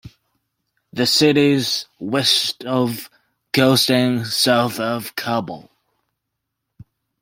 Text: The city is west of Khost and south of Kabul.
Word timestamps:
The 0.91 1.05
city 1.05 1.51
is 1.51 1.85
west 1.99 2.65
of 2.65 3.07
Khost 3.53 3.91
and 3.91 4.25
south 4.25 4.79
of 4.79 5.15
Kabul. 5.15 5.69